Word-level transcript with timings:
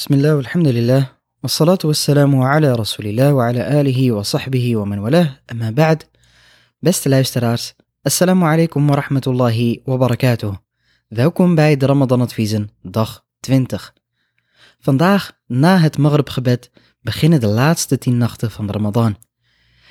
بسم 0.00 0.14
الله 0.14 0.36
والحمد 0.36 0.68
لله 0.68 1.10
والصلاة 1.42 1.78
والسلام 1.84 2.40
على 2.40 2.72
رسول 2.72 3.06
الله 3.06 3.34
وعلى 3.34 3.80
آله 3.80 4.12
وصحبه 4.12 4.76
ومن 4.76 4.98
والاه 4.98 5.40
أما 5.52 5.70
بعد 5.70 6.02
Beste 6.80 7.08
luisteraars, 7.08 7.74
assalamu 8.02 8.44
alaikum 8.44 8.88
wa 8.88 8.94
rahmatullahi 8.96 9.80
wa 9.84 9.96
barakatuh. 9.96 10.54
Welkom 11.08 11.54
bij 11.54 11.76
de 11.76 11.86
Ramadan 11.86 12.20
Adviezen, 12.20 12.70
dag 12.82 13.24
20. 13.40 13.94
Vandaag, 14.80 15.32
na 15.46 15.78
het 15.78 15.98
Maghrib-gebed, 15.98 16.70
beginnen 17.00 17.40
de 17.40 17.46
laatste 17.46 17.98
tien 17.98 18.16
nachten 18.16 18.50
van 18.50 18.66
de 18.66 18.72
Ramadan. 18.72 19.16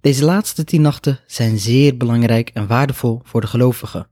Deze 0.00 0.24
laatste 0.24 0.64
tien 0.64 0.82
nachten 0.82 1.20
zijn 1.26 1.58
zeer 1.58 1.96
belangrijk 1.96 2.50
en 2.54 2.66
waardevol 2.66 3.20
voor 3.24 3.40
de 3.40 3.46
gelovigen. 3.46 4.08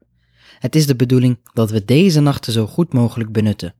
Het 0.58 0.76
is 0.76 0.86
de 0.86 0.96
bedoeling 0.96 1.38
dat 1.52 1.70
we 1.70 1.84
deze 1.84 2.20
nachten 2.20 2.52
zo 2.52 2.66
goed 2.66 2.92
mogelijk 2.92 3.32
benutten. 3.32 3.74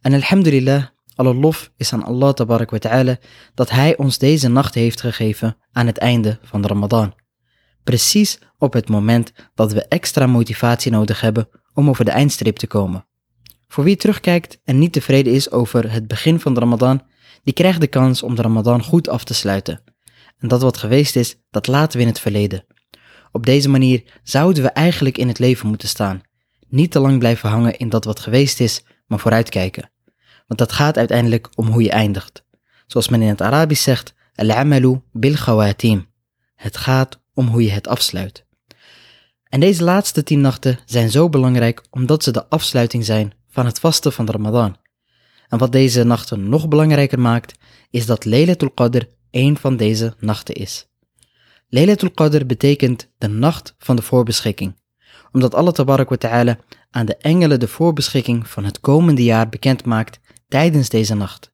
En 0.00 0.12
alhamdulillah, 0.12 0.84
alle 1.15 1.33
lof 1.33 1.71
is 1.77 1.93
aan 1.93 2.03
Allah 2.03 2.33
tabarak 2.33 2.71
wa 2.71 2.77
ta'ala 2.77 3.17
dat 3.53 3.69
Hij 3.69 3.97
ons 3.97 4.17
deze 4.17 4.47
nacht 4.47 4.73
heeft 4.73 5.01
gegeven 5.01 5.57
aan 5.71 5.87
het 5.87 5.97
einde 5.97 6.39
van 6.41 6.65
Ramadan. 6.65 7.13
Precies 7.83 8.39
op 8.57 8.73
het 8.73 8.89
moment 8.89 9.33
dat 9.55 9.73
we 9.73 9.85
extra 9.87 10.27
motivatie 10.27 10.91
nodig 10.91 11.21
hebben 11.21 11.49
om 11.73 11.89
over 11.89 12.05
de 12.05 12.11
eindstreep 12.11 12.57
te 12.57 12.67
komen. 12.67 13.05
Voor 13.67 13.83
wie 13.83 13.95
terugkijkt 13.95 14.59
en 14.63 14.79
niet 14.79 14.93
tevreden 14.93 15.33
is 15.33 15.51
over 15.51 15.91
het 15.91 16.07
begin 16.07 16.39
van 16.39 16.53
de 16.53 16.59
Ramadan, 16.59 17.01
die 17.43 17.53
krijgt 17.53 17.81
de 17.81 17.87
kans 17.87 18.23
om 18.23 18.35
de 18.35 18.41
Ramadan 18.41 18.83
goed 18.83 19.09
af 19.09 19.23
te 19.23 19.33
sluiten. 19.33 19.81
En 20.37 20.47
dat 20.47 20.61
wat 20.61 20.77
geweest 20.77 21.15
is, 21.15 21.35
dat 21.49 21.67
laten 21.67 21.97
we 21.97 22.03
in 22.03 22.09
het 22.09 22.19
verleden. 22.19 22.65
Op 23.31 23.45
deze 23.45 23.69
manier 23.69 24.03
zouden 24.23 24.63
we 24.63 24.69
eigenlijk 24.69 25.17
in 25.17 25.27
het 25.27 25.39
leven 25.39 25.67
moeten 25.67 25.87
staan. 25.87 26.21
Niet 26.69 26.91
te 26.91 26.99
lang 26.99 27.19
blijven 27.19 27.49
hangen 27.49 27.77
in 27.77 27.89
dat 27.89 28.05
wat 28.05 28.19
geweest 28.19 28.59
is, 28.59 28.83
maar 29.07 29.19
vooruitkijken. 29.19 29.91
Want 30.53 30.69
dat 30.69 30.77
gaat 30.77 30.97
uiteindelijk 30.97 31.49
om 31.55 31.67
hoe 31.67 31.83
je 31.83 31.89
eindigt. 31.91 32.43
Zoals 32.87 33.07
men 33.07 33.21
in 33.21 33.27
het 33.27 33.41
Arabisch 33.41 33.83
zegt, 33.83 34.13
al-amalu 34.35 35.01
bil 35.11 35.33
khawatim. 35.33 36.07
Het 36.55 36.77
gaat 36.77 37.19
om 37.33 37.47
hoe 37.47 37.63
je 37.63 37.69
het 37.69 37.87
afsluit. 37.87 38.45
En 39.43 39.59
deze 39.59 39.83
laatste 39.83 40.23
tien 40.23 40.41
nachten 40.41 40.79
zijn 40.85 41.09
zo 41.11 41.29
belangrijk 41.29 41.83
omdat 41.89 42.23
ze 42.23 42.31
de 42.31 42.49
afsluiting 42.49 43.05
zijn 43.05 43.33
van 43.49 43.65
het 43.65 43.79
vasten 43.79 44.11
van 44.13 44.29
Ramadan. 44.29 44.77
En 45.47 45.57
wat 45.57 45.71
deze 45.71 46.03
nachten 46.03 46.49
nog 46.49 46.67
belangrijker 46.67 47.19
maakt, 47.19 47.57
is 47.89 48.05
dat 48.05 48.25
Laylatul 48.25 48.71
Qadr 48.71 49.01
een 49.31 49.57
van 49.57 49.77
deze 49.77 50.13
nachten 50.19 50.55
is. 50.55 50.87
Laylatul 51.69 52.11
Qadr 52.11 52.45
betekent 52.45 53.09
de 53.17 53.27
nacht 53.27 53.75
van 53.77 53.95
de 53.95 54.01
voorbeschikking, 54.01 54.75
omdat 55.31 55.55
Allah 55.55 55.73
ta'ala 55.73 56.57
aan 56.91 57.05
de 57.05 57.17
engelen 57.17 57.59
de 57.59 57.67
voorbeschikking 57.67 58.47
van 58.47 58.63
het 58.63 58.79
komende 58.79 59.23
jaar 59.23 59.49
bekend 59.49 59.85
maakt 59.85 60.19
tijdens 60.53 60.89
deze 60.89 61.15
nacht. 61.15 61.51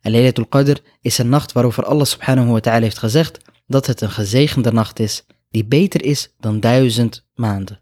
En 0.00 0.10
Laylatul 0.10 0.46
Qadr 0.46 0.76
is 1.00 1.18
een 1.18 1.28
nacht 1.28 1.52
waarover 1.52 1.84
Allah 1.84 2.06
subhanahu 2.06 2.50
wa 2.50 2.60
ta'ala 2.60 2.80
heeft 2.80 2.98
gezegd 2.98 3.38
dat 3.66 3.86
het 3.86 4.00
een 4.00 4.10
gezegende 4.10 4.72
nacht 4.72 4.98
is, 4.98 5.26
die 5.50 5.64
beter 5.64 6.04
is 6.04 6.34
dan 6.38 6.60
duizend 6.60 7.26
maanden. 7.34 7.80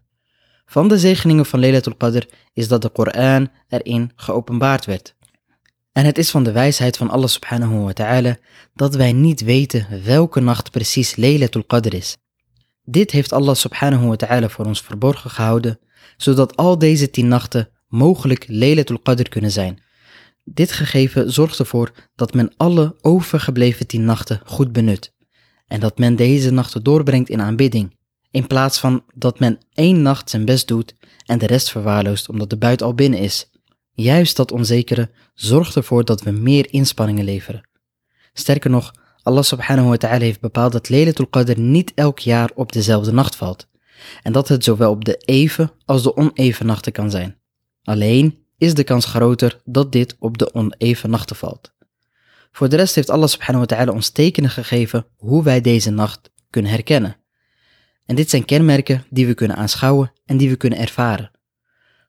Van 0.65 0.87
de 0.87 0.99
zegeningen 0.99 1.45
van 1.45 1.59
Laylatul 1.59 1.95
Qadr 1.95 2.23
is 2.53 2.67
dat 2.67 2.81
de 2.81 2.89
Koran 2.89 3.49
erin 3.67 4.11
geopenbaard 4.15 4.85
werd. 4.85 5.15
En 5.91 6.05
het 6.05 6.17
is 6.17 6.29
van 6.29 6.43
de 6.43 6.51
wijsheid 6.51 6.97
van 6.97 7.09
Allah 7.09 7.27
subhanahu 7.27 7.79
wa 7.79 7.93
ta'ala 7.93 8.37
dat 8.73 8.95
wij 8.95 9.13
niet 9.13 9.41
weten 9.41 10.03
welke 10.03 10.39
nacht 10.39 10.71
precies 10.71 11.15
Laylatul 11.15 11.63
Qadr 11.63 11.93
is. 11.93 12.17
Dit 12.83 13.11
heeft 13.11 13.31
Allah 13.33 13.55
subhanahu 13.55 14.07
wa 14.07 14.15
ta'ala 14.15 14.49
voor 14.49 14.65
ons 14.65 14.81
verborgen 14.81 15.29
gehouden, 15.29 15.79
zodat 16.17 16.55
al 16.55 16.77
deze 16.77 17.09
tien 17.09 17.27
nachten 17.27 17.69
mogelijk 17.87 18.45
Laylatul 18.47 18.99
Qadr 18.99 19.29
kunnen 19.29 19.51
zijn. 19.51 19.83
Dit 20.47 20.71
gegeven 20.71 21.31
zorgt 21.31 21.59
ervoor 21.59 21.91
dat 22.15 22.33
men 22.33 22.53
alle 22.57 22.95
overgebleven 23.01 23.87
tien 23.87 24.05
nachten 24.05 24.41
goed 24.45 24.71
benut 24.71 25.13
en 25.67 25.79
dat 25.79 25.97
men 25.97 26.15
deze 26.15 26.51
nachten 26.51 26.83
doorbrengt 26.83 27.29
in 27.29 27.41
aanbidding, 27.41 27.97
in 28.31 28.47
plaats 28.47 28.79
van 28.79 29.03
dat 29.13 29.39
men 29.39 29.59
één 29.73 30.01
nacht 30.01 30.29
zijn 30.29 30.45
best 30.45 30.67
doet 30.67 30.95
en 31.25 31.37
de 31.37 31.45
rest 31.45 31.71
verwaarloost 31.71 32.29
omdat 32.29 32.49
de 32.49 32.57
buit 32.57 32.81
al 32.81 32.93
binnen 32.93 33.19
is. 33.19 33.49
Juist 33.91 34.35
dat 34.35 34.51
onzekere 34.51 35.11
zorgt 35.33 35.75
ervoor 35.75 36.05
dat 36.05 36.21
we 36.21 36.31
meer 36.31 36.73
inspanningen 36.73 37.25
leveren. 37.25 37.69
Sterker 38.33 38.69
nog, 38.69 38.93
Allah 39.23 39.43
subhanahu 39.43 39.87
wa 39.87 39.97
ta'ala 39.97 40.19
heeft 40.19 40.39
bepaald 40.39 40.71
dat 40.71 40.89
Laylatul 40.89 41.27
Qadr 41.27 41.59
niet 41.59 41.91
elk 41.95 42.19
jaar 42.19 42.51
op 42.55 42.71
dezelfde 42.71 43.11
nacht 43.11 43.35
valt. 43.35 43.67
En 44.23 44.31
dat 44.31 44.47
het 44.47 44.63
zowel 44.63 44.91
op 44.91 45.05
de 45.05 45.17
even 45.17 45.71
als 45.85 46.03
de 46.03 46.15
oneven 46.15 46.65
nachten 46.65 46.91
kan 46.91 47.11
zijn. 47.11 47.37
Alleen 47.83 48.44
is 48.57 48.73
de 48.73 48.83
kans 48.83 49.05
groter 49.05 49.61
dat 49.63 49.91
dit 49.91 50.15
op 50.19 50.37
de 50.37 50.53
oneven 50.53 51.09
nachten 51.09 51.35
valt. 51.35 51.73
Voor 52.51 52.69
de 52.69 52.75
rest 52.75 52.95
heeft 52.95 53.09
Allah 53.09 53.27
subhanahu 53.27 53.65
wa 53.67 53.75
ta'ala 53.75 53.91
ons 53.91 54.09
tekenen 54.09 54.49
gegeven 54.49 55.05
hoe 55.15 55.43
wij 55.43 55.61
deze 55.61 55.89
nacht 55.89 56.31
kunnen 56.49 56.71
herkennen. 56.71 57.17
En 58.05 58.15
dit 58.15 58.29
zijn 58.29 58.45
kenmerken 58.45 59.05
die 59.09 59.27
we 59.27 59.33
kunnen 59.33 59.57
aanschouwen 59.57 60.11
en 60.25 60.37
die 60.37 60.49
we 60.49 60.55
kunnen 60.55 60.79
ervaren. 60.79 61.31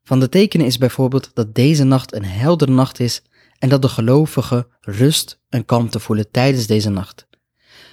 Van 0.02 0.20
de 0.20 0.28
tekenen 0.28 0.66
is 0.66 0.78
bijvoorbeeld 0.78 1.30
dat 1.34 1.54
deze 1.54 1.84
nacht 1.84 2.14
een 2.14 2.24
heldere 2.24 2.72
nacht 2.72 3.00
is 3.00 3.22
en 3.58 3.68
dat 3.68 3.82
de 3.82 3.88
gelovigen 3.88 4.66
rust 4.80 5.40
en 5.48 5.64
kalmte 5.64 6.00
voelen 6.00 6.30
tijdens 6.30 6.66
deze 6.66 6.90
nacht. 6.90 7.26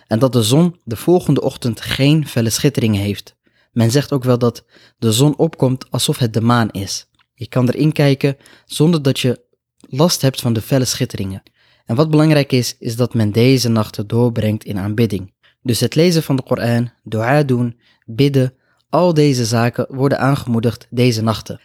En 0.07 0.19
dat 0.19 0.33
de 0.33 0.43
zon 0.43 0.79
de 0.83 0.95
volgende 0.95 1.41
ochtend 1.41 1.81
geen 1.81 2.27
felle 2.27 2.49
schitteringen 2.49 3.01
heeft. 3.01 3.35
Men 3.71 3.91
zegt 3.91 4.11
ook 4.11 4.23
wel 4.23 4.37
dat 4.37 4.65
de 4.97 5.11
zon 5.11 5.37
opkomt 5.37 5.91
alsof 5.91 6.17
het 6.17 6.33
de 6.33 6.41
maan 6.41 6.69
is. 6.71 7.07
Je 7.33 7.47
kan 7.47 7.69
erin 7.69 7.91
kijken 7.91 8.37
zonder 8.65 9.01
dat 9.01 9.19
je 9.19 9.41
last 9.79 10.21
hebt 10.21 10.41
van 10.41 10.53
de 10.53 10.61
felle 10.61 10.85
schitteringen. 10.85 11.43
En 11.85 11.95
wat 11.95 12.09
belangrijk 12.09 12.51
is, 12.51 12.75
is 12.79 12.95
dat 12.95 13.13
men 13.13 13.31
deze 13.31 13.69
nachten 13.69 14.07
doorbrengt 14.07 14.63
in 14.63 14.77
aanbidding. 14.77 15.33
Dus 15.61 15.79
het 15.79 15.95
lezen 15.95 16.23
van 16.23 16.35
de 16.35 16.43
Koran, 16.43 16.91
dua 17.03 17.43
doen, 17.43 17.79
bidden, 18.05 18.53
al 18.89 19.13
deze 19.13 19.45
zaken 19.45 19.85
worden 19.89 20.19
aangemoedigd 20.19 20.87
deze 20.89 21.21
nachten. 21.21 21.61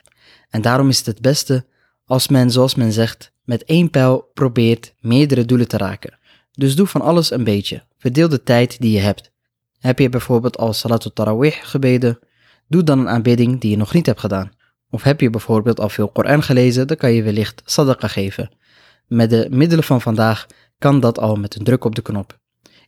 En 0.50 0.62
daarom 0.62 0.88
is 0.88 0.98
het 0.98 1.06
het 1.06 1.20
beste 1.20 1.66
als 2.04 2.28
men, 2.28 2.50
zoals 2.50 2.74
men 2.74 2.92
zegt, 2.92 3.32
met 3.44 3.64
één 3.64 3.90
pijl 3.90 4.30
probeert 4.34 4.94
meerdere 5.00 5.44
doelen 5.44 5.68
te 5.68 5.76
raken. 5.76 6.18
Dus 6.52 6.76
doe 6.76 6.86
van 6.86 7.00
alles 7.00 7.30
een 7.30 7.44
beetje. 7.44 7.82
Verdeel 7.98 8.28
de 8.28 8.42
tijd 8.42 8.80
die 8.80 8.92
je 8.92 8.98
hebt. 8.98 9.32
Heb 9.78 9.98
je 9.98 10.08
bijvoorbeeld 10.08 10.56
al 10.56 10.72
Salatul 10.72 11.12
Tarawih 11.12 11.54
gebeden? 11.62 12.18
Doe 12.68 12.84
dan 12.84 12.98
een 12.98 13.08
aanbidding 13.08 13.60
die 13.60 13.70
je 13.70 13.76
nog 13.76 13.94
niet 13.94 14.06
hebt 14.06 14.20
gedaan. 14.20 14.50
Of 14.90 15.02
heb 15.02 15.20
je 15.20 15.30
bijvoorbeeld 15.30 15.80
al 15.80 15.88
veel 15.88 16.08
Koran 16.08 16.42
gelezen, 16.42 16.86
dan 16.86 16.96
kan 16.96 17.12
je 17.12 17.22
wellicht 17.22 17.62
sadaqa 17.64 18.08
geven. 18.08 18.56
Met 19.06 19.30
de 19.30 19.46
middelen 19.50 19.84
van 19.84 20.00
vandaag 20.00 20.46
kan 20.78 21.00
dat 21.00 21.18
al 21.18 21.36
met 21.36 21.54
een 21.54 21.64
druk 21.64 21.84
op 21.84 21.94
de 21.94 22.02
knop. 22.02 22.38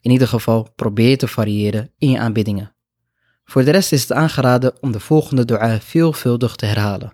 In 0.00 0.10
ieder 0.10 0.28
geval 0.28 0.68
probeer 0.76 1.18
te 1.18 1.28
variëren 1.28 1.90
in 1.98 2.10
je 2.10 2.18
aanbiddingen. 2.18 2.74
Voor 3.44 3.64
de 3.64 3.70
rest 3.70 3.92
is 3.92 4.00
het 4.00 4.12
aangeraden 4.12 4.72
om 4.80 4.92
de 4.92 5.00
volgende 5.00 5.44
dua 5.44 5.80
veelvuldig 5.80 6.56
te 6.56 6.66
herhalen. 6.66 7.12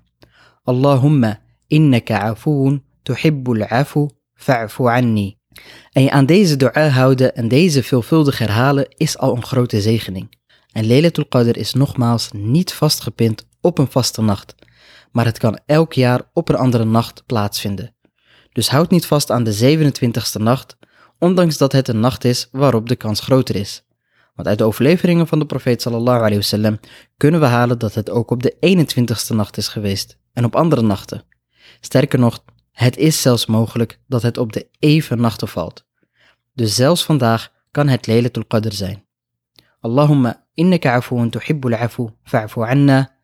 Allahumma 0.62 1.41
innaka 1.66 2.20
afoon 2.20 2.82
tuhibbul 3.03 3.62
afu 3.62 4.08
fa'fu 4.34 4.86
anni. 4.88 5.38
En 5.92 6.03
je 6.03 6.10
aan 6.10 6.26
deze 6.26 6.56
dua 6.56 6.88
houden 6.88 7.34
en 7.34 7.48
deze 7.48 7.82
veelvuldig 7.82 8.38
herhalen 8.38 8.86
is 8.97 9.18
al 9.18 9.36
een 9.36 9.44
grote 9.44 9.80
zegening. 9.80 10.38
En 10.72 10.86
Laylatul 10.86 11.26
Qadr 11.26 11.56
is 11.56 11.72
nogmaals 11.72 12.30
niet 12.32 12.72
vastgepind 12.72 13.47
op 13.60 13.78
een 13.78 13.91
vaste 13.91 14.22
nacht, 14.22 14.54
maar 15.16 15.25
het 15.25 15.38
kan 15.38 15.59
elk 15.66 15.93
jaar 15.93 16.31
op 16.32 16.49
een 16.49 16.56
andere 16.56 16.84
nacht 16.84 17.27
plaatsvinden. 17.27 17.94
Dus 18.53 18.69
houd 18.69 18.91
niet 18.91 19.06
vast 19.06 19.31
aan 19.31 19.44
de 19.44 19.77
27ste 19.78 20.43
nacht, 20.43 20.77
ondanks 21.19 21.56
dat 21.56 21.72
het 21.72 21.88
een 21.88 22.00
nacht 22.00 22.25
is 22.25 22.49
waarop 22.53 22.88
de 22.88 22.97
kans 22.97 23.21
groter 23.21 23.56
is. 23.56 23.87
Want 24.34 24.49
uit 24.49 24.59
de 24.59 24.65
overleveringen 24.65 25.27
van 25.27 25.38
de 25.38 25.47
profeet 25.47 25.82
sallallahu 25.82 26.19
alayhi 26.19 26.37
wasallam 26.37 26.78
kunnen 27.16 27.41
we 27.41 27.47
halen 27.47 27.78
dat 27.78 27.94
het 27.94 28.10
ook 28.10 28.31
op 28.31 28.43
de 28.43 28.56
21ste 28.60 29.34
nacht 29.34 29.56
is 29.56 29.69
geweest 29.69 30.19
en 30.32 30.44
op 30.44 30.56
andere 30.56 30.82
nachten. 30.82 31.25
Sterker 31.81 32.19
nog, 32.19 32.44
het 32.72 32.97
is 32.97 33.22
zelfs 33.22 33.47
mogelijk 33.47 34.00
dat 34.06 34.22
het 34.22 34.38
op 34.38 34.53
de 34.53 34.69
even 34.78 35.21
nachten 35.21 35.48
valt. 35.48 35.86
Dus 36.54 36.74
zelfs 36.74 37.04
vandaag 37.04 37.53
kan 37.71 37.89
het 37.89 38.07
Laylatul 38.07 38.45
Qadr 38.45 38.72
zijn. 38.72 39.04
Allahumma 39.80 40.47
innaka 40.54 40.95
afuun 40.95 41.30
tuhibbul 41.30 41.74
afu 41.74 42.09
fa'fu 42.22 42.63
anna. 42.63 43.16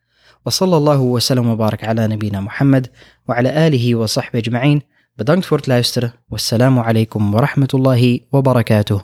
وصلى 0.45 0.77
الله 0.77 0.99
وسلم 0.99 1.47
وبارك 1.49 1.83
على 1.83 2.07
نبينا 2.07 2.39
محمد 2.41 2.87
وعلى 3.29 3.67
آله 3.67 3.95
وصحبه 3.95 4.39
أجمعين. 4.39 4.81
بدانكت 5.17 5.45
فورت 5.45 5.67
لايستر 5.67 6.09
والسلام 6.31 6.79
عليكم 6.79 7.35
ورحمة 7.35 7.67
الله 7.73 8.19
وبركاته. 8.31 9.01